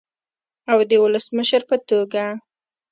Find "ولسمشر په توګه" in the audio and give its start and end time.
1.03-2.23